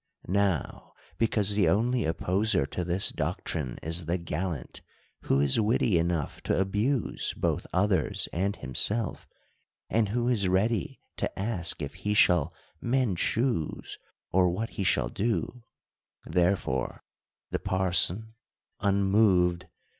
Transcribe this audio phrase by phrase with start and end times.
[0.27, 4.81] Now because the only opposer to this doctrine is the gallant,
[5.25, 9.27] who is witty enough to abuse both others and himself,
[9.91, 12.51] and who is ready to ask if he shall
[12.81, 13.99] mend shoes,
[14.31, 15.61] or what he shall do;
[16.25, 17.03] therefore
[17.51, 18.33] the parson,
[18.79, 19.67] unmoved.